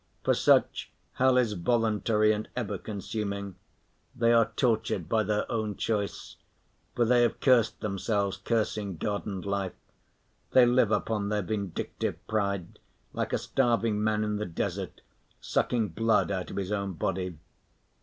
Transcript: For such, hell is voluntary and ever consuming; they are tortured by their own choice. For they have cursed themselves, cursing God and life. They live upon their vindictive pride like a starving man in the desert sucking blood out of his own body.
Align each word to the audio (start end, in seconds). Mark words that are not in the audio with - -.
For 0.23 0.33
such, 0.33 0.91
hell 1.13 1.37
is 1.37 1.53
voluntary 1.53 2.31
and 2.33 2.49
ever 2.55 2.79
consuming; 2.79 3.53
they 4.15 4.33
are 4.33 4.51
tortured 4.55 5.07
by 5.07 5.21
their 5.21 5.45
own 5.51 5.75
choice. 5.75 6.37
For 6.95 7.05
they 7.05 7.21
have 7.21 7.39
cursed 7.39 7.81
themselves, 7.81 8.37
cursing 8.37 8.97
God 8.97 9.27
and 9.27 9.45
life. 9.45 9.75
They 10.53 10.65
live 10.65 10.89
upon 10.91 11.29
their 11.29 11.43
vindictive 11.43 12.17
pride 12.25 12.79
like 13.13 13.31
a 13.31 13.37
starving 13.37 14.03
man 14.03 14.23
in 14.23 14.37
the 14.37 14.47
desert 14.47 15.01
sucking 15.39 15.89
blood 15.89 16.31
out 16.31 16.49
of 16.49 16.57
his 16.57 16.71
own 16.71 16.93
body. 16.93 17.37